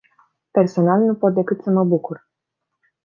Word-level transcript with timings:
Personal, 0.51 0.99
nu 1.01 1.15
pot 1.15 1.33
decât 1.33 1.61
să 1.61 1.69
mă 1.69 1.83
bucur. 1.83 2.27